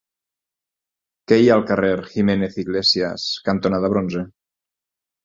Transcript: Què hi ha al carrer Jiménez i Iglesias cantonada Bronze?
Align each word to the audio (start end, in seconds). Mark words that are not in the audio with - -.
Què 1.31 1.37
hi 1.41 1.51
ha 1.51 1.57
al 1.61 1.65
carrer 1.71 1.91
Jiménez 2.13 2.57
i 2.57 2.61
Iglesias 2.63 3.27
cantonada 3.51 3.93
Bronze? 3.95 4.25